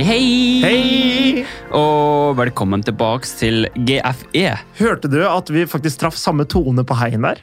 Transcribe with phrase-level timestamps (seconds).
[0.00, 0.62] Hei, hei!
[0.64, 1.40] Hei!
[1.76, 4.46] Og velkommen tilbake til GFE.
[4.78, 7.42] Hørte du at vi faktisk traff samme tone på heien der?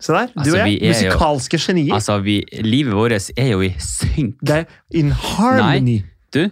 [0.00, 0.78] Se der, du Altså, og jeg.
[0.80, 1.92] er jo- Musikalske genier.
[1.98, 4.36] Altså, vi, Livet vårt er jo i synk.
[4.40, 5.98] det er in harmony.
[6.00, 6.48] Nei, Du,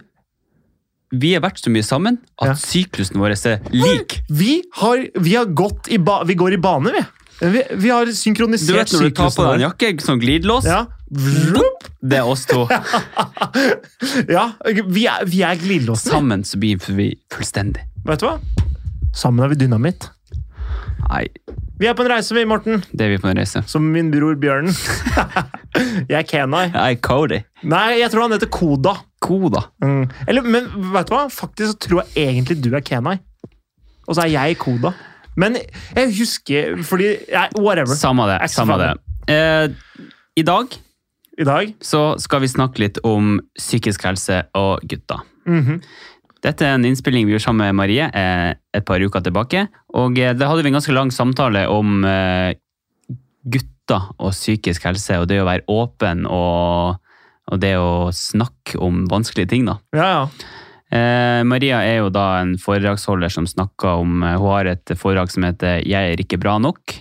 [1.11, 2.53] vi har vært så mye sammen at Ja.
[2.53, 4.19] syklusen vår er lik.
[4.29, 7.01] Vi har, vi har gått i ba Vi går i bane, vi.
[7.39, 10.65] Vi, vi har Du vet når du tar på deg en jakke, sånn glidelås?
[10.65, 10.85] Ja.
[11.07, 12.65] Det er oss to.
[14.37, 16.11] ja, vi er, vi er glidelåsene.
[16.17, 17.85] Sammen så blir vi fullstendig.
[18.07, 18.37] Vet du hva?
[19.15, 20.09] Sammen er vi dynamitt.
[21.07, 21.27] Nei,
[21.77, 22.81] Vi er på en reise, vi, Morten.
[22.91, 23.61] det er vi på en reise.
[23.69, 24.73] Som min bror Bjørnen.
[26.09, 26.65] jeg er Kenai.
[26.71, 27.39] Jeg er Cody.
[27.69, 28.95] Nei, jeg tror han heter Koda.
[29.21, 29.67] Koda.
[29.85, 30.07] Mm.
[30.25, 31.27] Eller, men vet du hva?
[31.31, 33.19] Faktisk så tror jeg egentlig du er Kenai.
[34.07, 34.95] Og så er jeg Koda.
[35.37, 37.95] Men jeg husker fordi nei, Whatever.
[37.97, 38.39] Samme det.
[38.51, 38.91] Samme det.
[39.29, 39.69] Eh,
[40.39, 40.73] I dag
[41.37, 41.73] I dag.
[41.83, 45.21] så skal vi snakke litt om psykisk helse og gutter.
[45.45, 45.81] Mhm.
[46.45, 49.63] Dette er en innspilling vi gjorde sammen med Marie eh, et par uker tilbake.
[49.97, 52.53] Og eh, da hadde vi en ganske lang samtale om eh,
[53.43, 56.99] gutter og psykisk helse, og det å være åpen og,
[57.51, 59.65] og det å snakke om vanskelige ting.
[59.69, 59.77] da.
[59.97, 60.23] Ja, ja.
[60.87, 65.33] Eh, Maria er jo da en foredragsholder som snakker om eh, Hun har et foredrag
[65.33, 66.95] som heter 'Jeg er ikke bra nok'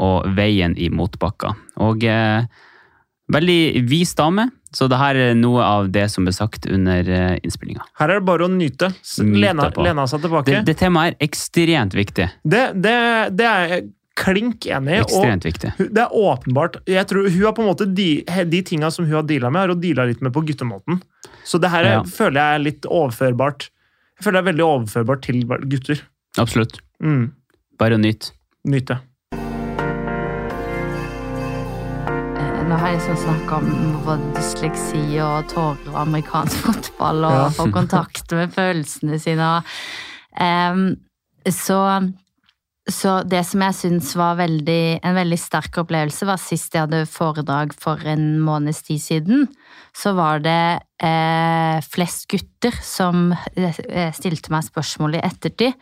[0.00, 1.54] og 'Veien i motbakka'.
[1.80, 2.44] Og eh,
[3.32, 7.38] veldig vis dame, så det her er noe av det som ble sagt under eh,
[7.44, 7.84] innspillinga.
[8.00, 8.92] Her er det bare å nyte.
[9.24, 10.50] Lena, lena seg tilbake.
[10.50, 12.28] Det, det temaet er ekstremt viktig.
[12.44, 12.96] Det, det,
[13.36, 13.76] det er
[14.16, 15.70] klink enig Ekstremt viktig.
[15.78, 19.14] det er åpenbart Jeg tror Hun har på en måte de, de tinga som hun
[19.14, 21.00] har deala med, har hun deala litt med på guttemåten.
[21.44, 22.02] Så det her er, Ja.
[22.04, 23.70] føler jeg er litt overførbart.
[24.18, 26.02] Jeg føler det er veldig overførbart til gutter.
[26.38, 26.78] Absolutt.
[27.02, 27.32] Mm.
[27.78, 28.32] Bare nytt.
[28.68, 28.98] Nyt det.
[32.72, 33.66] Nå har jeg så snakka om
[34.06, 37.48] både dysleksi og tårer og amerikansk fotball og Ja.
[37.52, 39.48] få kontakt med følelsene sine.
[39.58, 39.62] og,
[40.40, 40.96] um,
[41.50, 41.80] så,
[42.90, 47.04] så det som jeg syns var veldig, en veldig sterk opplevelse, var sist jeg hadde
[47.06, 49.46] foredrag for en måneds tid siden.
[49.94, 55.78] Så var det eh, flest gutter som eh, stilte meg spørsmål i ettertid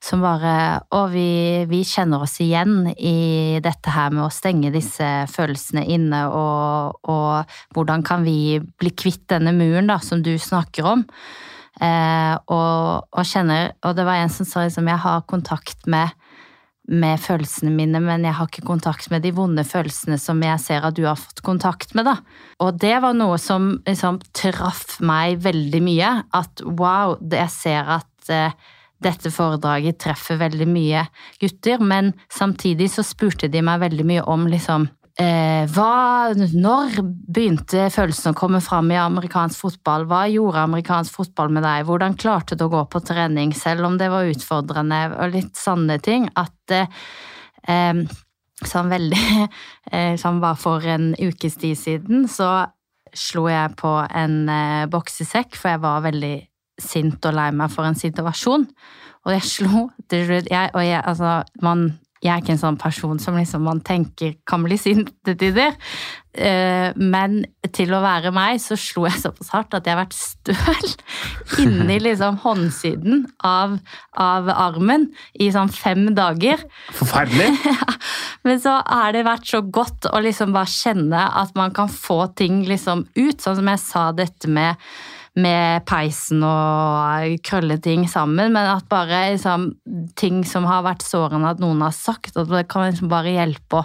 [0.00, 5.06] som bare Og vi, vi kjenner oss igjen i dette her med å stenge disse
[5.30, 10.88] følelsene inne, og, og hvordan kan vi bli kvitt denne muren da, som du snakker
[10.88, 11.04] om?
[11.80, 16.12] Eh, og, og kjenner Og det var en som sa liksom jeg har kontakt med
[16.90, 20.86] med følelsene mine, men jeg har ikke kontakt med de vonde følelsene som jeg ser
[20.86, 22.08] at du har fått kontakt med.
[22.10, 22.16] da.
[22.60, 26.12] Og det var noe som liksom traff meg veldig mye.
[26.34, 28.56] At wow, jeg ser at eh,
[29.00, 31.04] dette foredraget treffer veldig mye
[31.40, 37.88] gutter, men samtidig så spurte de meg veldig mye om liksom eh, hva, Når begynte
[37.92, 40.06] følelsene å komme fram i amerikansk fotball?
[40.10, 41.86] Hva gjorde amerikansk fotball med deg?
[41.88, 45.00] Hvordan klarte du å gå på trening selv om det var utfordrende?
[45.18, 46.28] Og litt sånne ting.
[46.38, 47.00] At eh,
[47.68, 48.04] eh,
[48.60, 49.24] sånn veldig
[49.94, 52.68] eh, Sånn bare for en ukes tid siden så
[53.16, 56.36] slo jeg på en eh, boksesekk, for jeg var veldig
[56.80, 58.68] sint og lei meg for en situasjon.
[59.26, 63.38] Og jeg slo jeg, Og jeg, altså, man jeg er ikke en sånn person som
[63.38, 65.76] liksom man tenker kan bli sint til tider.
[66.36, 67.38] Eh, Men
[67.72, 70.90] til å være meg, så slo jeg såpass hardt at jeg har vært støl
[71.64, 73.78] inni liksom håndsiden av,
[74.20, 75.08] av armen
[75.40, 76.60] i sånn fem dager.
[76.98, 77.48] Forferdelig.
[78.46, 82.26] Men så har det vært så godt å liksom bare kjenne at man kan få
[82.36, 83.40] ting liksom ut.
[83.40, 84.76] Sånn som jeg sa dette med,
[85.40, 88.52] med peisen og krølle ting sammen.
[88.54, 89.70] Men at bare liksom,
[90.20, 93.82] ting som har vært sårende at noen har sagt, at det kan liksom bare hjelpe
[93.82, 93.84] å,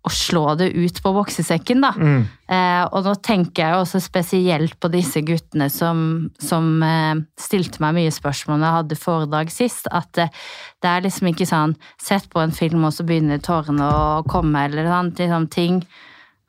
[0.00, 1.84] å slå det ut på boksesekken.
[1.84, 1.92] da.
[1.96, 2.20] Mm.
[2.50, 7.98] Eh, og nå tenker jeg også spesielt på disse guttene som, som eh, stilte meg
[8.00, 9.90] mye spørsmål når jeg hadde foredrag sist.
[9.92, 10.32] At eh,
[10.80, 14.68] det er liksom ikke sånn sett på en film og så begynner tårene å komme,
[14.68, 15.84] eller sånn, liksom ting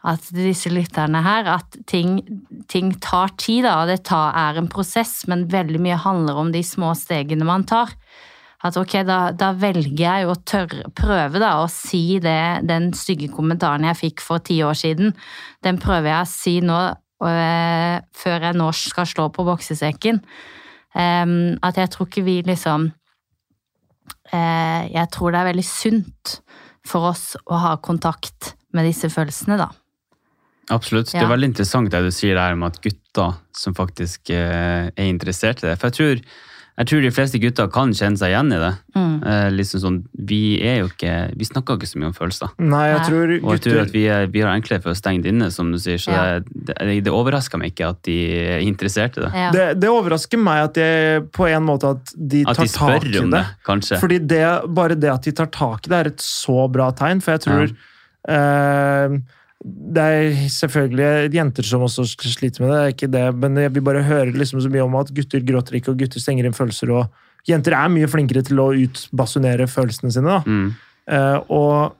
[0.07, 2.18] at disse lytterne her, at ting,
[2.71, 6.51] ting tar tid, da, og det tar, er en prosess, men veldig mye handler om
[6.53, 7.94] de små stegene man tar.
[8.65, 13.30] At ok, da, da velger jeg å tørre, prøve da, å si det, den stygge
[13.33, 15.13] kommentaren jeg fikk for ti år siden,
[15.65, 16.80] den prøver jeg å si nå,
[17.25, 20.21] øh, før jeg nå skal slå på boksesekken.
[20.92, 22.89] Um, at jeg tror ikke vi liksom
[24.33, 26.33] uh, Jeg tror det er veldig sunt
[26.83, 29.69] for oss å ha kontakt med disse følelsene, da.
[30.71, 31.12] Absolutt.
[31.12, 35.09] Det er veldig interessant det du sier der om at gutter som faktisk eh, er
[35.09, 35.75] interessert i det.
[35.81, 36.23] For jeg tror,
[36.79, 38.69] Jeg tror de fleste gutter kan kjenne seg igjen i det.
[38.95, 39.15] Mm.
[39.27, 42.53] Eh, liksom sånn, vi er jo ikke Vi snakker ikke så mye om følelser.
[42.63, 44.94] Nei, jeg tror tror Og jeg tror gutter at vi, er, vi har enklere for
[44.94, 46.00] å stenge det inne, som du sier.
[46.01, 46.39] Så Ja.
[46.39, 49.33] det, det, overrasker meg ikke at de er interessert i det.
[49.35, 49.51] Ja.
[49.51, 52.97] det, det overrasker meg at jeg, på en måte at de At tar de spør
[53.03, 53.44] tak i om det.
[53.44, 54.00] det, kanskje.
[54.00, 54.19] Fordi
[54.79, 57.21] bare det at de tar tak i det, er et så bra tegn.
[57.21, 57.75] For jeg tror
[58.31, 59.19] eh,
[59.63, 63.73] Det er selvfølgelig jenter som også sliter med det, det er ikke det, men jeg
[63.75, 66.57] vil bare høre liksom så mye om at gutter gråter ikke, og gutter stenger inn
[66.57, 66.89] følelser.
[66.89, 70.25] og Jenter er mye flinkere til å utbasunere følelsene sine.
[70.25, 70.41] da.
[70.45, 70.73] Mm.
[71.13, 71.93] Eh, og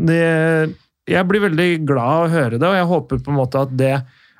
[0.00, 0.74] det,
[1.08, 3.76] jeg blir veldig glad av å høre det, og jeg håper på en måte at
[3.76, 3.94] det,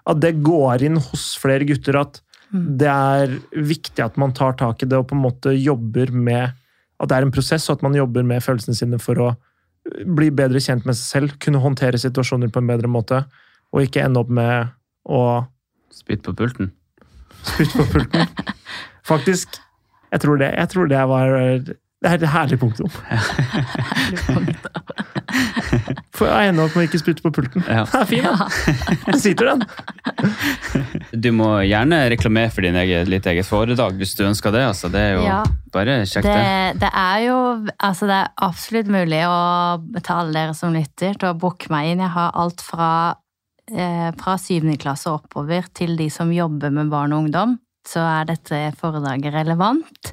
[0.09, 2.01] at det går inn hos flere gutter.
[2.01, 2.23] At
[2.53, 2.77] Mm.
[2.77, 3.31] det er
[3.65, 6.53] viktig at man tar tak i det og på en måte jobber med
[7.01, 9.31] At det er en prosess, og at man jobber med følelsene sine for å
[10.07, 13.19] bli bedre kjent med seg selv, kunne håndtere situasjoner på en bedre måte,
[13.73, 14.55] og ikke ende opp med
[15.09, 15.21] å
[15.93, 16.67] Spytte på pulten.
[17.45, 18.23] spytte på pulten.
[19.11, 19.49] Faktisk,
[20.13, 22.89] jeg tror det, jeg tror det var det er et herlig punktum.
[26.27, 27.65] jeg ender opp med å ikke spytte på pulten.
[27.69, 27.85] Ja.
[27.93, 28.49] Det er fin, da.
[29.09, 29.17] Ja.
[29.21, 29.65] sitter den.
[31.23, 34.63] Du må gjerne reklamere for din eget, litt eget foredrag hvis du ønsker det.
[34.71, 34.91] Altså.
[34.93, 35.41] Det er jo Ja.
[35.75, 36.37] bare kjekt, det.
[36.37, 37.39] Det, det er jo
[37.79, 39.41] altså det er absolutt mulig å
[39.95, 42.05] betale dere som lytter, til å booke meg inn.
[42.05, 42.91] Jeg har alt fra,
[43.73, 47.59] eh, fra syvende klasse og oppover til de som jobber med barn og ungdom.
[47.89, 50.13] Så er dette foredraget relevant.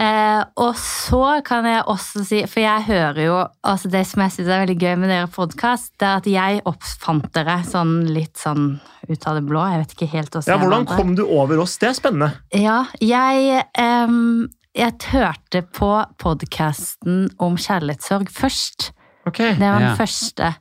[0.00, 3.34] Eh, og så kan jeg også si, for jeg hører jo
[3.68, 6.62] altså Det som jeg syns er veldig gøy med dere podkast, det er at jeg
[6.70, 8.78] oppfant dere sånn litt sånn
[9.10, 9.60] ut av det blå.
[9.68, 11.76] Jeg vet ikke helt hvordan Ja, hvordan kom du over oss?
[11.82, 12.30] Det er spennende.
[12.56, 14.48] Ja, jeg em,
[14.78, 15.90] Jeg hørte på
[16.22, 18.92] podkasten om kjærlighetssorg først.
[19.26, 19.52] Okay.
[19.58, 19.96] Det var den Ja.
[19.98, 20.54] første.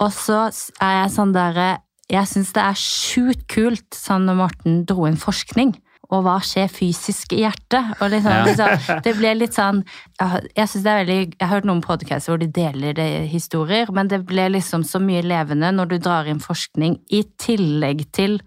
[0.00, 0.46] Og så
[0.80, 1.78] er jeg sånn derre
[2.08, 5.74] Jeg syns det er sjukt kult sånn når Morten dro inn forskning.
[6.14, 7.96] Og hva skjer fysisk i hjertet?
[8.00, 8.44] Og liksom, Ja.
[8.46, 9.80] liksom, det ble litt sånn
[10.20, 13.08] Jeg, jeg synes det er veldig Jeg har hørt noen podcaster hvor de deler det,
[13.32, 18.06] historier, men det ble liksom så mye levende når du drar inn forskning i tillegg
[18.14, 18.38] til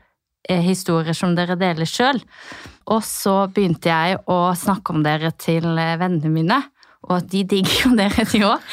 [0.49, 2.21] eh, historier som dere deler sjøl.
[2.89, 6.61] Og så begynte jeg å snakke om dere til eh, vennene mine,
[7.07, 8.65] og at de digger jo dere, de òg.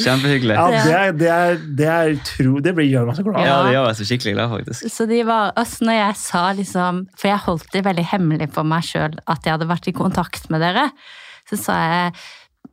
[0.00, 0.54] Kjempehyggelig.
[0.54, 3.40] Ja, Ja, det, er, det, er, det, er tro, det blir gjør meg så glad.
[3.44, 3.56] Ja.
[3.66, 4.92] det gjør meg så skikkelig glad, faktisk.
[4.94, 8.68] Så de var, altså når jeg sa liksom For jeg holdt det veldig hemmelig for
[8.70, 10.86] meg sjøl at jeg hadde vært i kontakt med dere.
[11.50, 12.14] Så sa jeg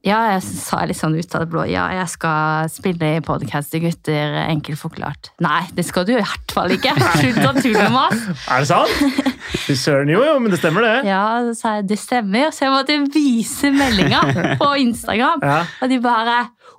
[0.07, 1.63] ja, jeg sa litt sånn ut av det blå.
[1.67, 5.31] Ja, jeg skal spille i podkast til gutter, enkelt forklart.
[5.43, 6.93] Nei, det skal du i hvert fall ikke!
[7.19, 8.21] Slutt å tulle med oss!
[8.47, 9.25] Er det sant?
[9.65, 11.09] Fy søren, jo, jo, men det stemmer, det.
[11.09, 12.53] Ja, så sa jeg det stemmer.
[12.55, 14.21] Så jeg måtte vise meldinga
[14.61, 15.43] på Instagram.
[15.43, 15.63] Ja.
[15.83, 16.37] Og de bare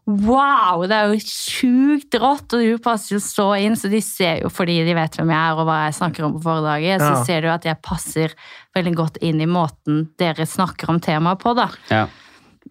[0.09, 2.55] Wow, det er jo sjukt rått!
[2.57, 5.51] Og du passer jo så inn, så de ser jo fordi de vet hvem jeg
[5.51, 7.25] er og hva jeg snakker om på foredraget, så Ja.
[7.29, 8.33] ser du at jeg passer
[8.79, 11.69] veldig godt inn i måten dere snakker om temaet på, da.
[11.93, 12.07] Ja.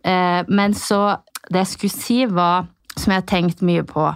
[0.04, 1.18] Eh, men så
[1.48, 2.66] Det jeg skulle si, var
[2.98, 4.16] Som jeg har tenkt mye på,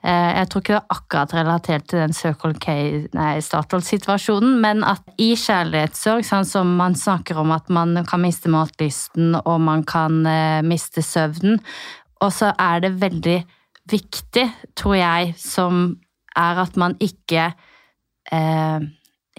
[0.00, 2.74] Jeg tror ikke det er akkurat relatert til den Circle K,
[3.12, 8.48] nei, Statoil-situasjonen, men at i kjærlighetssorg, sånn som man snakker om at man kan miste
[8.48, 11.60] matlysten og man kan eh, miste søvnen,
[12.24, 13.36] og så er det veldig
[13.92, 14.46] viktig,
[14.78, 15.84] tror jeg, som
[16.38, 17.50] er at man ikke
[18.32, 18.88] eh,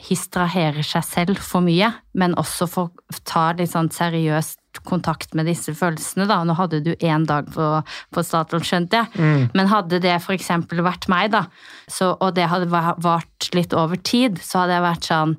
[0.02, 5.74] histraherer seg selv for mye, men også får ta litt sånn seriøst kontakt med disse
[5.76, 6.28] følelsene.
[6.28, 6.44] da.
[6.44, 9.50] Nå hadde du én dag på, på Statoil, skjønte jeg, Mm.
[9.54, 11.46] men hadde det eksempel vært meg, da,
[11.90, 15.36] så, og det hadde va- vart litt over tid, så hadde jeg vært sånn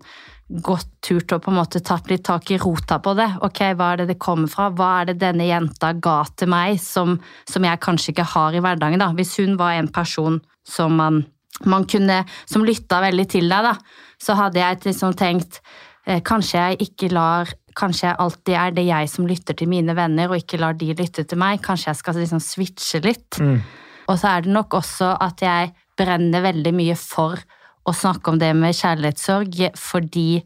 [0.62, 3.28] gått turt og å på en måte tatt litt tak i rota på det.
[3.40, 4.66] Ok, hva er det det kommer fra?
[4.70, 7.14] Hva er det denne jenta ga til meg som,
[7.48, 8.98] som jeg kanskje ikke har i hverdagen?
[9.00, 9.08] da?
[9.16, 11.24] Hvis hun var en person som man,
[11.64, 13.72] man kunne, som lytta veldig til deg, da,
[14.20, 15.62] så hadde jeg liksom tenkt
[16.06, 17.48] eh, Kanskje jeg ikke lar
[17.78, 20.92] Kanskje jeg alltid er det jeg som lytter til mine venner, og ikke lar de
[20.94, 21.62] lytte til meg.
[21.64, 23.40] Kanskje jeg skal liksom switche litt.
[23.40, 23.62] Mm.
[24.10, 27.40] Og så er det nok også at jeg brenner veldig mye for
[27.88, 30.42] å snakke om det med kjærlighetssorg, fordi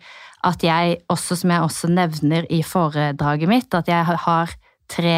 [0.47, 4.55] at jeg også, som jeg også nevner i foredraget mitt, at jeg har
[4.93, 5.17] tre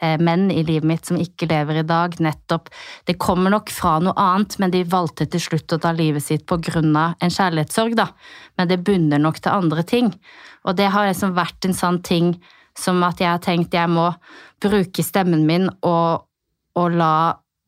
[0.00, 2.70] menn i livet mitt som ikke lever i dag, nettopp
[3.06, 6.46] Det kommer nok fra noe annet, men de valgte til slutt å ta livet sitt
[6.48, 8.08] på grunn av en kjærlighetssorg, da.
[8.56, 10.08] Men det bunner nok til andre ting.
[10.64, 12.34] Og det har liksom vært en sånn ting
[12.78, 14.08] som at jeg har tenkt jeg må
[14.62, 16.26] bruke stemmen min og,
[16.78, 17.14] og la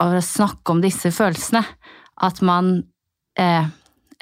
[0.03, 1.63] og snakke om disse følelsene.
[2.23, 2.75] At man
[3.39, 3.69] eh,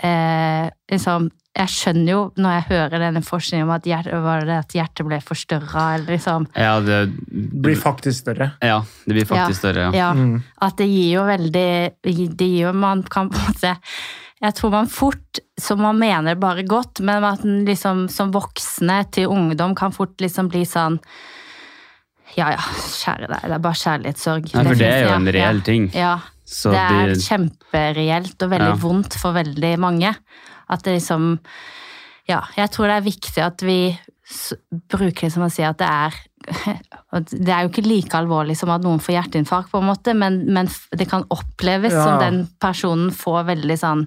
[0.02, 4.54] eh, liksom Jeg skjønner jo når jeg hører denne forskningen om at, hjerte, var det
[4.60, 8.52] at hjertet ble forstørra, eller liksom Ja, det Blir faktisk større.
[8.62, 9.90] Ja, det blir faktisk større, ja.
[9.98, 10.42] Ja, Mm.
[10.62, 11.70] at det gir jo veldig
[12.06, 13.74] Det gir jo Man kan på en måte
[14.40, 19.02] Jeg tror man fort, som man mener bare godt, men at man liksom som voksne
[19.12, 21.00] til ungdom kan fort liksom bli sånn
[22.38, 24.52] Ja ja, kjære deg, det er bare kjærlighetssorg.
[24.54, 25.90] Nei, for det er jo en reell ja, ting.
[25.92, 26.12] Ja.
[26.50, 28.78] Så det er de- kjempereelt og veldig Ja.
[28.82, 30.14] vondt for veldig mange.
[30.68, 31.38] At det liksom
[32.28, 33.98] Ja, jeg tror det er viktig at vi
[34.90, 36.12] bruker det som å si at det er
[37.30, 40.44] Det er jo ikke like alvorlig som at noen får hjerteinfarkt, på en måte, men,
[40.52, 42.04] men det kan oppleves Ja.
[42.04, 44.06] som den personen får veldig sånn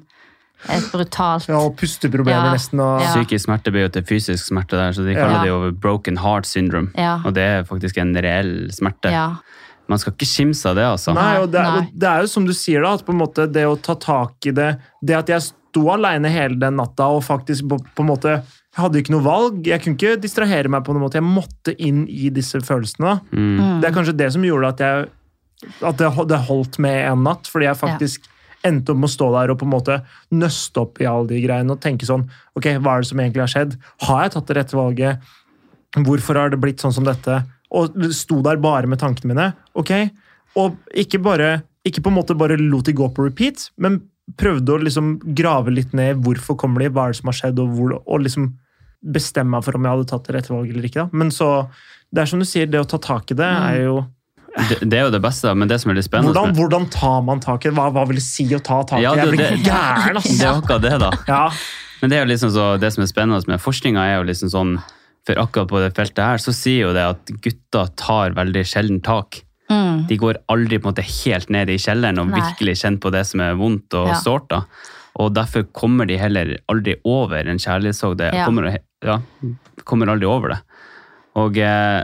[0.72, 2.54] et brutalt Ja, og pusteproblemer Ja.
[2.54, 2.80] nesten.
[2.80, 3.12] Og, Ja.
[3.14, 5.28] Psykisk smerte blir jo til fysisk smerte der, så de Ja.
[5.28, 6.92] kaller det jo broken heart syndrome.
[6.98, 7.20] Ja.
[7.26, 9.12] Og det er faktisk en reell smerte.
[9.84, 9.92] Ja.
[9.92, 11.14] Man skal ikke kimse av det, altså.
[11.18, 11.92] Nei, og det, er, Nei.
[12.00, 14.48] det er jo som du sier, da, at på en måte det å ta tak
[14.48, 14.70] i det
[15.04, 18.80] Det at jeg sto aleine hele den natta og faktisk på, på en måte Jeg
[18.80, 19.60] hadde ikke noe valg.
[19.68, 21.20] Jeg kunne ikke distrahere meg på noen måte.
[21.20, 23.12] Jeg måtte inn i disse følelsene.
[23.12, 23.36] da.
[23.36, 23.84] Mm.
[23.84, 25.12] Det er kanskje det som gjorde at jeg
[25.64, 28.30] at det, det holdt med en natt, fordi jeg faktisk
[28.68, 29.98] endte opp med å stå der og på en måte
[30.32, 32.26] nøste opp i alle de greiene og tenke sånn
[32.56, 33.74] Ok, hva er det som egentlig har skjedd?
[34.08, 35.34] Har jeg tatt det rette valget?
[36.08, 37.42] Hvorfor har det blitt sånn som dette?
[37.74, 39.52] Og sto der bare med tankene mine.
[39.74, 39.92] ok?
[40.62, 43.98] Og ikke bare ikke på en måte bare lot de gå på repeat, men
[44.40, 47.60] prøvde å liksom grave litt ned hvorfor kommer de, hva er det som har skjedd,
[47.60, 48.54] og, hvor, og liksom
[49.04, 51.04] bestemme meg for om jeg hadde tatt det rette valget eller ikke.
[51.04, 51.20] da.
[51.20, 51.50] Men så,
[52.14, 53.98] det er som du sier, det å ta tak i det er jo
[54.54, 57.20] Det, det er jo det beste, men det som er litt spennende hvordan, hvordan tar
[57.26, 57.76] man tak i det?
[57.76, 59.04] Hva, hva vil det si å ta tak i?
[59.04, 60.60] Ja, jeg blir gæren, gæren, Det er altså!
[60.62, 61.12] akkurat det, da.
[61.28, 61.46] Ja.
[62.00, 64.54] Men det er jo liksom så, det som er spennende med forskninga, er jo liksom
[64.54, 64.78] sånn
[65.26, 69.02] For akkurat på det feltet her, så sier jo det at gutter tar veldig sjelden
[69.06, 69.42] tak.
[69.72, 70.06] Mm.
[70.10, 72.42] De går aldri på en måte helt ned i kjelleren og Nei.
[72.42, 74.20] virkelig kjenner på det som er vondt og Ja.
[74.20, 74.50] sårt.
[74.50, 74.66] da.
[75.16, 78.18] Og derfor kommer de heller aldri over en kjærlighetssorg.
[78.18, 78.46] De Ja.
[78.46, 79.22] kommer, ja,
[79.86, 80.60] kommer aldri over det.
[81.36, 82.04] Og, eh,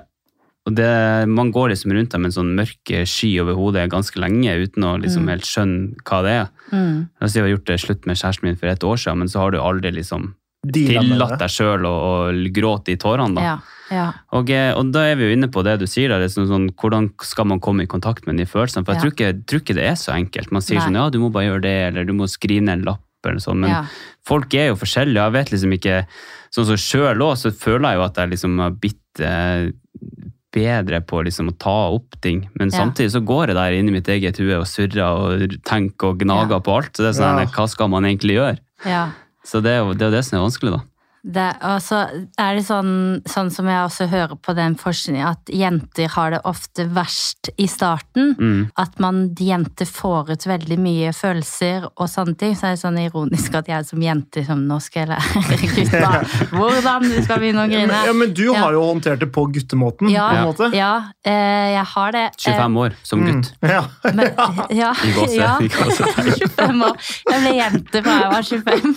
[0.65, 4.15] og det, man går liksom rundt dem med en sånn mørk sky over hodet ganske
[4.15, 6.49] lenge uten å liksom helt skjønne hva det er.
[6.71, 7.09] Mm.
[7.21, 9.39] Altså, jeg har gjort det slutt med kjæresten min for et år siden, men så
[9.39, 10.33] har du aldri liksom
[10.67, 11.97] tillatt deg sjøl å,
[12.53, 13.35] gråte i tårene.
[13.35, 13.41] da.
[13.41, 13.57] Ja.
[13.95, 14.07] ja.
[14.35, 16.69] Og, eh, og da er vi jo inne på det du sier, der, liksom sånn,
[16.75, 18.85] hvordan skal man komme i kontakt med de følelsene?
[18.85, 19.03] For jeg Ja.
[19.03, 20.51] tror, ikke, tror ikke det er så enkelt.
[20.51, 20.85] Man sier Nei.
[20.87, 23.39] sånn ja, du må bare gjøre det, eller du må skrive ned en lapp, eller
[23.39, 23.59] sånn.
[23.63, 23.85] Men Ja.
[24.25, 25.23] folk er jo forskjellige.
[25.23, 26.05] Jeg vet liksom ikke
[26.51, 29.69] Sånn som sjøl òg, så føler jeg jo at jeg liksom har blitt eh,
[30.51, 32.49] bedre på liksom å ta opp ting.
[32.57, 32.79] Men Ja.
[32.79, 36.57] samtidig så går jeg der inni mitt eget hue og surrer og tenker og gnager
[36.57, 36.59] Ja.
[36.59, 36.93] på alt.
[36.97, 37.45] Så det er sånn, Ja.
[37.45, 38.57] hva skal man egentlig gjøre?
[38.83, 39.11] ja.
[39.49, 40.81] Så det er jo det, er det som er vanskelig, da.
[41.21, 41.45] Det,
[41.83, 41.97] så
[42.39, 42.91] er det sånn,
[43.27, 47.67] sånn som jeg også hører på den forskningen, at jenter har det ofte verst i
[47.67, 48.35] starten.
[48.39, 48.69] Mm.
[48.79, 52.55] At man, jenter får ut veldig mye følelser og sånne ting.
[52.55, 56.11] Så er det sånn ironisk at jeg som jente som nå skal lære gutta
[56.53, 59.43] hvordan du skal begynne å Ja, men, ja, men du har jo håndtert det på
[59.53, 60.09] guttemåten.
[60.13, 60.69] Ja, på en måte.
[60.77, 60.93] ja
[61.27, 62.25] eh, jeg har det.
[62.31, 63.51] Eh, 25 år som gutt.
[63.59, 63.69] Mm.
[63.75, 63.83] Ja.
[64.13, 64.25] Men,
[64.81, 65.53] ja, I gåse- ja.
[65.59, 66.31] i gåsetegn.
[66.55, 66.95] 25 år.
[67.29, 68.95] Jeg ble jente fra jeg var 25.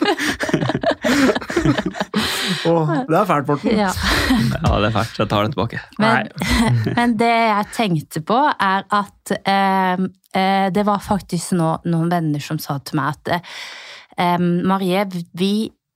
[2.69, 3.76] Åh, det er fælt, Morten.
[3.76, 3.90] Ja.
[4.62, 5.21] Ja, det er fælt.
[5.21, 5.83] Jeg tar det tilbake.
[6.02, 6.33] Men,
[6.99, 12.42] men det jeg tenkte på, er at eh, eh, det var faktisk nå, noen venner
[12.42, 15.07] som sa til meg at eh, Marie,
[15.38, 15.54] vi,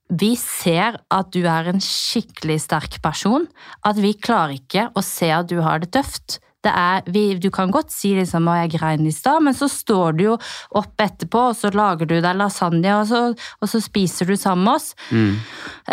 [0.09, 3.47] vi ser at du er en skikkelig sterk person.
[3.85, 6.39] At vi klarer ikke å se at du har det tøft.
[6.67, 9.69] Det er, vi, du kan godt si liksom, at jeg grein i stad, men så
[9.71, 10.37] står du jo
[10.75, 13.21] opp etterpå, og så lager du deg lasagne, og så,
[13.61, 14.91] og så spiser du sammen med oss.
[15.11, 15.35] Mm.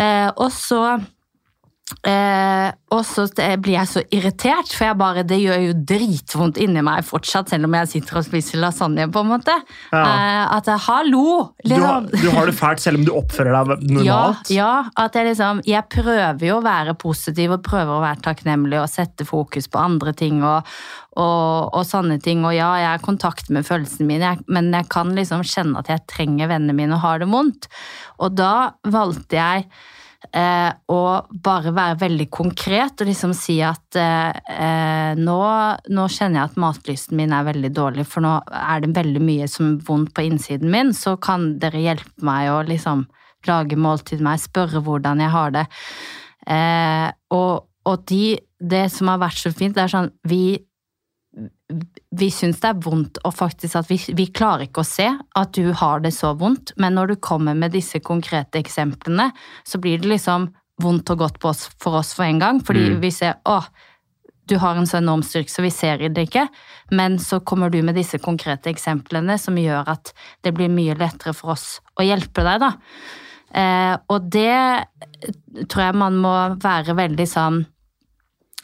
[0.03, 0.81] Eh, og så
[2.07, 3.25] eh, Og så
[3.61, 7.67] blir jeg så irritert, for jeg bare, det gjør jo dritvondt inni meg fortsatt, selv
[7.67, 9.55] om jeg sitter og spiser lasagne, på en måte.
[9.91, 10.01] Ja.
[10.01, 11.25] Eh, at jeg, hallo!
[11.61, 12.21] Du har, liksom.
[12.23, 14.21] du har det fælt selv om du oppfører deg Ja,
[14.53, 18.79] ja, at jeg liksom Jeg prøver jo å være positiv og prøver å være takknemlig
[18.81, 20.69] og sette fokus på andre ting og,
[21.17, 22.45] og, og sånne ting.
[22.47, 25.81] Og ja, jeg er i kontakt med følelsene mine, jeg, men jeg kan liksom kjenne
[25.83, 27.69] at jeg trenger vennene mine og har det vondt.
[28.23, 28.55] Og da
[28.89, 29.69] valgte jeg
[30.31, 31.01] eh, å
[31.45, 35.37] bare være veldig konkret og liksom si at eh, eh, nå,
[35.91, 39.49] nå kjenner jeg at matlysten min er veldig dårlig, for nå er det veldig mye
[39.51, 43.05] som er vondt på innsiden min, så kan dere hjelpe meg å liksom
[43.45, 45.65] lage måltid meg, spørre hvordan jeg har det.
[46.49, 50.57] Eh, og og de, det som har vært så fint, det er sånn vi
[52.15, 55.55] vi syns det er vondt, og faktisk at vi, vi klarer ikke å se at
[55.57, 59.31] du har det så vondt, men når du kommer med disse konkrete eksemplene,
[59.67, 60.47] så blir det liksom
[60.81, 63.01] vondt og godt oss, for oss for en gang, fordi Mm.
[63.01, 63.61] vi ser å,
[64.47, 66.47] du har en så enorm styrke, så vi ser det ikke.
[66.91, 70.13] Men så kommer du med disse konkrete eksemplene som gjør at
[70.43, 72.73] det blir mye lettere for oss å hjelpe deg, da.
[73.55, 74.85] Eh, og det
[75.69, 77.65] tror jeg man må være veldig sånn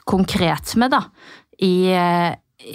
[0.05, 1.05] konkret med, da.
[1.61, 1.93] I,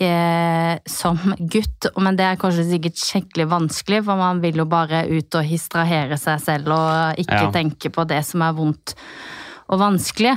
[0.01, 5.05] eh, som gutt, men det er kanskje sikkert skikkelig vanskelig, for man vil jo bare
[5.09, 7.51] ut og distrahere seg selv og ikke Ja.
[7.55, 8.95] tenke på det som er vondt
[9.69, 10.37] og vanskelig.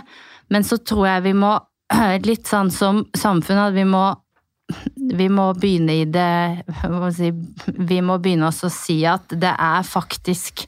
[0.49, 1.57] Men så tror jeg vi må,
[2.29, 4.15] litt sånn som samfunn, at vi må
[4.95, 6.63] vi må begynne i det
[7.89, 10.61] Vi må begynne også å si at det er faktisk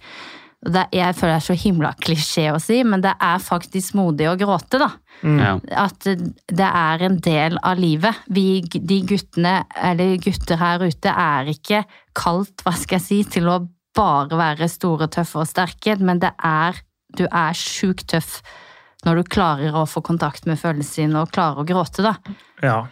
[0.63, 4.27] det, Jeg føler det er så himla klisjé å si, men det er faktisk modig
[4.29, 4.91] å gråte, da
[5.23, 5.59] Ja.
[5.85, 8.15] at det er en del av livet.
[8.29, 13.49] Vi, de guttene, eller gutter her ute, er ikke kalt, hva skal jeg si, til
[13.49, 16.79] å bare være store, tøffe og sterke, men det er
[17.13, 18.41] Du er sjukt tøff
[19.03, 22.13] når du klarer å få kontakt med følelsene dine og klarer å gråte, da.
[22.63, 22.85] Ja.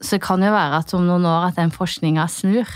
[0.00, 2.68] Så det kan jo være at om noen år at den forskninga snur.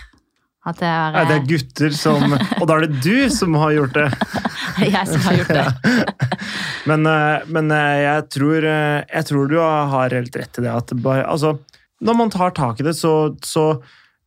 [0.71, 3.75] At det er, Nei, det er gutter som Og da er det du som har
[3.77, 4.09] gjort det!
[4.95, 5.97] jeg som har gjort det.
[6.91, 10.71] Men, eh, men eh, jeg, tror, eh, jeg tror du har helt rett i det.
[10.73, 11.53] At bare, altså,
[12.01, 13.13] når man tar tak i det, så,
[13.45, 13.67] så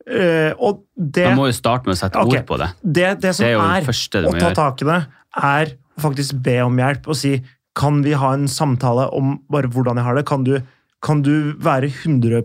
[0.06, 2.70] eh, Og det, Man må jo starte med å sette okay, ord på det.
[2.82, 5.00] det, det som Det er er, å ta tak i det,
[5.42, 7.34] er å faktisk be om hjelp og si
[7.76, 10.26] Kan vi ha en samtale om bare hvordan jeg har det?
[10.30, 10.54] Kan du,
[11.02, 12.44] kan du være 100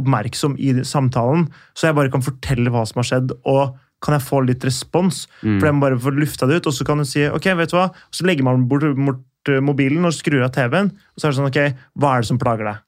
[0.00, 4.24] oppmerksom i samtalen, så jeg bare kan fortelle hva som har skjedd, og kan jeg
[4.24, 5.26] få litt respons?
[5.44, 5.58] Mm.
[5.58, 7.72] For jeg må bare få lufta det ut, og så kan du si ok, vet
[7.72, 7.90] du hva?
[7.92, 11.34] Og så legger man bort, bort eh, mobilen og skrur av TV-en, og så er
[11.34, 12.86] det sånn ok, hva er det som plager deg?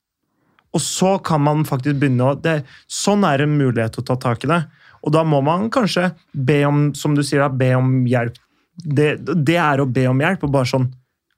[0.72, 4.16] Og så kan man faktisk begynne å det, Sånn er en mulighet til å ta
[4.20, 4.62] tak i det.
[5.02, 8.38] Og da må man kanskje be om, som du sier, da, be om hjelp.
[8.72, 10.86] Det, det er å be om hjelp, og bare sånn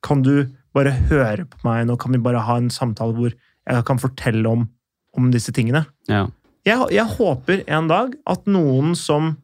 [0.05, 1.97] Kan du bare høre på meg nå?
[1.99, 4.67] Kan vi bare ha en samtale hvor jeg kan fortelle om,
[5.19, 5.85] om disse tingene?
[6.11, 6.27] Ja.
[6.65, 9.35] Jeg, jeg håper en dag at noen som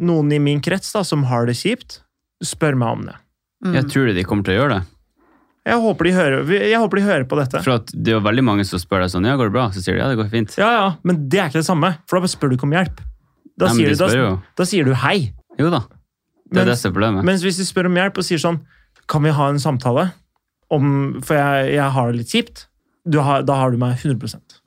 [0.00, 2.00] noen i min krets da, som har det kjipt,
[2.44, 3.18] spør meg om det.
[3.66, 3.74] Mm.
[3.76, 4.82] Jeg tror de kommer til å gjøre det.
[5.70, 7.60] Jeg håper de hører, jeg håper de hører på dette.
[7.66, 9.66] For at det er veldig mange som spør deg sånn Ja, går det bra?
[9.74, 10.54] Så sier de ja, det går fint.
[10.58, 13.02] Ja, ja, Men det er ikke det samme, for da spør du ikke om hjelp.
[13.60, 15.18] Da, Nei, sier, de du, da, da sier du hei.
[15.60, 15.82] Jo da.
[16.50, 17.26] Det er det som er problemet.
[17.28, 18.56] Mens hvis de spør om hjelp og sier sånn
[19.10, 20.08] Kan vi ha en samtale?
[20.72, 20.86] Om,
[21.26, 22.64] for jeg, jeg har det litt kjipt.
[23.04, 24.59] Du har, da har du meg 100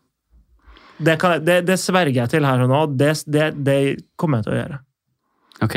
[1.00, 2.84] det, kan, det, det sverger jeg til her og nå.
[2.98, 3.80] Det, det, det
[4.20, 4.80] kommer jeg til å gjøre.
[5.64, 5.76] Ok.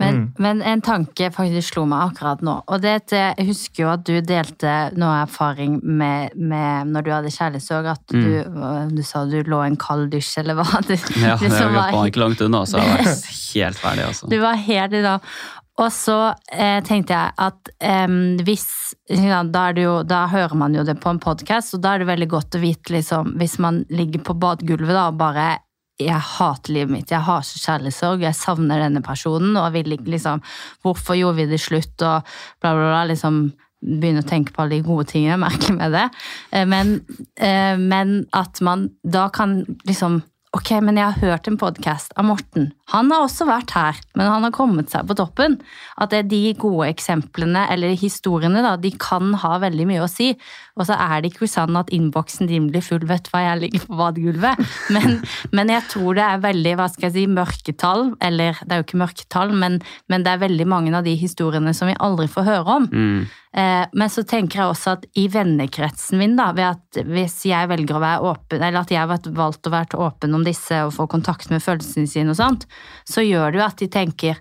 [0.00, 0.20] Men, Mm.
[0.40, 2.54] men en tanke faktisk slo meg akkurat nå.
[2.72, 7.10] Og det at jeg husker jo at du delte noe erfaring med, med når du
[7.12, 8.22] hadde kjærlighetssorg, at Mm.
[8.24, 10.64] du, du sa du lå i en kald dusj, eller hva?
[10.88, 14.06] Du, Ja, det som er var- ikke langt unna, så jeg har vært helt ferdig,
[14.08, 14.30] altså.
[14.32, 15.20] Du var helt i dag.
[15.80, 16.16] Og så
[16.52, 18.12] eh, tenkte jeg at eh,
[18.44, 18.66] hvis
[19.08, 22.10] ja, da, jo, da hører man jo det på en podkast, og da er det
[22.10, 25.50] veldig godt å vite liksom, Hvis man ligger på badegulvet og bare
[26.00, 30.40] jeg hater livet mitt, jeg har så kjærlighetssorg, jeg savner denne personen, og vil liksom
[30.80, 32.24] Hvorfor gjorde vi det slutt, og
[32.60, 33.02] bla, bla, bla.
[33.10, 33.42] liksom
[33.80, 36.08] Begynne å tenke på alle de gode tingene, merker med det.
[36.52, 36.98] Eh, Men,
[37.40, 42.24] eh, men at man da kan liksom Ok, men jeg har hørt en podkast av
[42.26, 42.72] Morten.
[42.90, 45.52] Han har også vært her, men han har kommet seg på toppen.
[45.94, 50.08] At det er de gode eksemplene, eller historiene, da, de kan ha veldig mye å
[50.10, 50.32] si.
[50.74, 53.60] Og så er det ikke sånn at innboksen din blir full, vet du hva, jeg
[53.62, 54.64] ligger på badegulvet.
[54.90, 55.20] Men,
[55.54, 58.88] men jeg tror det er veldig, hva skal jeg si, mørketall, eller det er jo
[58.88, 59.78] ikke mørketall, men,
[60.10, 62.90] men det er veldig mange av de historiene som vi aldri får høre om.
[62.90, 63.30] Mm.
[63.56, 67.70] Eh, Men så tenker jeg også at i vennekretsen min, da, ved at hvis jeg
[67.70, 70.94] velger å være åpen, eller at jeg har valgt å være åpen om disse og
[70.94, 72.68] få kontakt med følelsene sine og sånt,
[73.08, 74.38] så gjør det jo at de tenker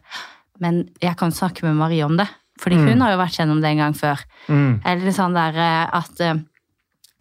[0.59, 2.27] Men jeg kan snakke med Marie om det.
[2.59, 4.19] Fordi hun har jo vært gjennom det en gang før.
[4.49, 4.81] Mm.
[4.83, 6.41] Eller sånn der eh, at eh,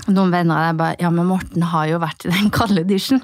[0.08, 3.22] noen venner av deg bare Ja, men Morten har jo vært i den kalde dusjen.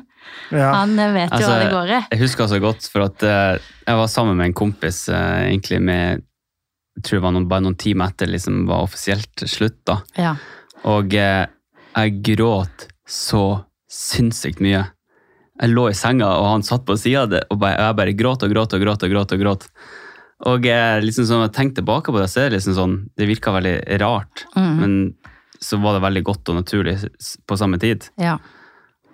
[0.54, 0.70] Ja.
[0.78, 1.98] Han vet jo Altså, hva det går i.
[2.14, 6.22] Jeg husker så godt, for at jeg var sammen med en kompis egentlig med
[6.94, 9.80] jeg tror det var noen, bare noen timer etter liksom var offisielt slutt.
[9.88, 9.98] da.
[10.18, 10.34] Ja.
[10.90, 11.46] Og eh,
[11.94, 13.44] jeg gråt så
[13.90, 14.84] sinnssykt mye.
[15.60, 18.16] Jeg lå i senga, og han satt på sida av det, og bare, jeg bare
[18.18, 19.06] gråt og gråt og gråt.
[19.06, 19.68] Og gråt og gråt.
[20.50, 23.30] Og eh, liksom sånn, jeg tenkte tilbake på det, så er det liksom sånn, det
[23.30, 24.46] virka veldig rart.
[24.56, 24.74] Mm.
[24.80, 24.96] Men
[25.62, 26.98] så var det veldig godt og naturlig
[27.46, 28.10] på samme tid.
[28.20, 28.38] ja.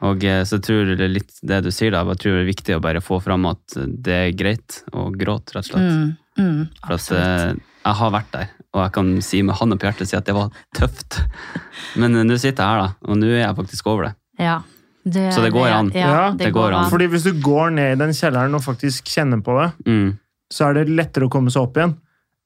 [0.00, 2.46] Og så tror jeg det er litt det du sier da, jeg tror det er
[2.48, 5.90] viktig å bare få fram at det er greit å gråte, rett og slett.
[5.92, 7.50] Mm, mm, For at eh,
[7.84, 10.34] jeg har vært der, og jeg kan si med hånda på hjertet si at det
[10.36, 11.20] var tøft.
[12.00, 14.14] Men eh, nå sitter jeg her, da, og nå er jeg faktisk over det.
[14.40, 14.58] Ja.
[15.04, 15.88] Det, Så det går an.
[15.96, 16.90] Ja, Ja, det, det går går an.
[16.92, 20.18] Fordi hvis du går ned i den kjelleren og faktisk kjenner på det, Mm.
[20.52, 21.96] så er det lettere å komme seg opp igjen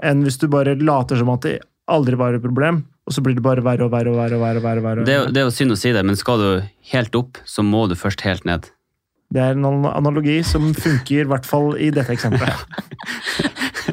[0.05, 1.59] enn hvis du bare later som at det
[1.91, 4.35] aldri var et problem, og så blir det bare verre og verre og verre.
[4.39, 5.05] og verre, og verre, og verre.
[5.07, 6.49] Det, er det er jo synd å si det, men skal du
[6.93, 8.71] helt opp, så må du først helt ned.
[9.35, 12.67] Det er en analogi som funker, i hvert fall i dette eksempelet.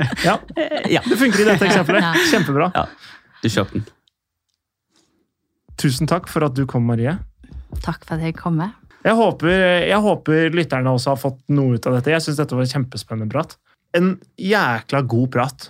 [0.28, 0.38] Ja,
[0.90, 2.04] Ja, det funker i dette eksempelet.
[2.06, 2.14] Ja.
[2.32, 2.72] Kjempebra.
[2.76, 2.86] ja.
[3.42, 3.88] Du kjøpte den.
[5.82, 7.16] Tusen takk for at du kom, Marie.
[7.82, 8.76] Takk for at jeg kom med.
[9.02, 9.50] Jeg håper,
[9.90, 12.12] jeg håper lytterne også har fått noe ut av dette.
[12.14, 13.56] Jeg syns dette var kjempespennende prat.
[13.98, 15.66] En jækla god prat.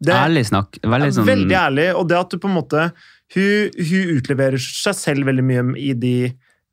[0.00, 0.78] Det, Ærlig snakk.
[0.86, 1.88] Veldig sånn Veldig ærlig.
[1.98, 2.86] Og det at du på en måte
[3.34, 6.14] Hun, hun utleverer seg selv veldig mye i de,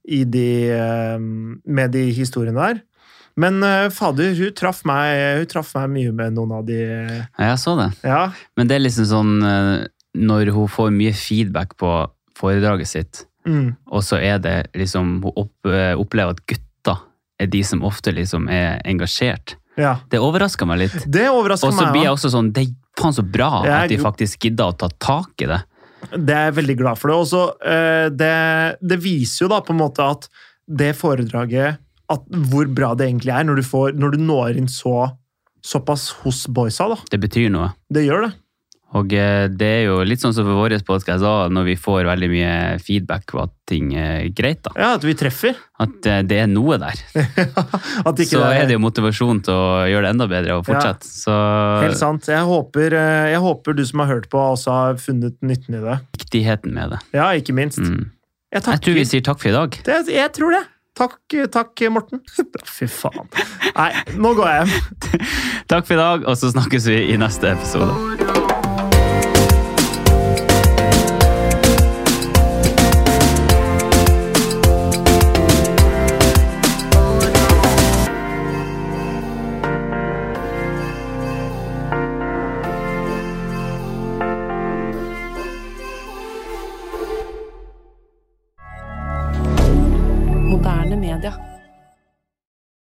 [0.09, 2.79] i de eh, med de historiene der.
[3.37, 7.51] Men eh, fader, hun traff, meg, hun traff meg mye med noen av de Ja,
[7.51, 7.91] jeg så det.
[8.07, 8.23] Ja.
[8.57, 11.95] Men det er liksom sånn eh, når hun får mye feedback på
[12.37, 16.97] foredraget sitt, Mm, og så er det liksom Hun opp, eh, opplever at gutter
[17.39, 19.53] er de som ofte liksom er engasjert.
[19.79, 19.93] ja.
[20.11, 20.97] Det overrasker meg litt.
[21.07, 23.93] Det overrasker Og så blir jeg også sånn Det er faen så bra Jeg at
[23.93, 25.61] de faktisk gidder å ta tak i det.
[26.11, 27.07] Det er jeg veldig glad for.
[27.07, 27.17] det.
[27.23, 27.45] Også,
[28.19, 28.33] det,
[28.83, 30.27] det viser jo da på en måte at
[30.67, 34.69] det foredraget at Hvor bra det egentlig er når du, får, når du når inn
[34.71, 35.09] så,
[35.65, 36.87] såpass hos boysa.
[36.93, 36.99] da.
[37.11, 37.73] Det betyr noe.
[37.91, 38.33] Det gjør det.
[38.95, 42.29] Og eh, det er jo litt sånn som for vår podkast når vi får veldig
[42.31, 44.71] mye feedback på at ting er greit, da.
[44.79, 45.57] Ja, At vi treffer.
[45.83, 47.01] At eh, det er noe der.
[48.07, 51.09] at ikke Så er det jo motivasjon til å gjøre det enda bedre og fortsette.
[51.09, 51.35] Så
[51.83, 52.31] Helt sant.
[52.31, 55.83] Jeg håper, eh, jeg håper du som har hørt på, også har funnet nytten i
[55.83, 55.99] det.
[56.21, 57.03] viktigheten med det.
[57.17, 57.83] Ja, ikke minst.
[57.83, 58.13] Mm.
[58.55, 59.75] Jeg Jeg tror vi sier takk for i dag.
[59.83, 60.63] det, jeg tror det.
[60.97, 62.23] Takk, takk, Morten.
[62.77, 63.29] Fy faen.
[63.77, 65.21] Nei, nå går jeg hjem.
[65.71, 68.36] Takk for i dag, og så snakkes vi i neste episode.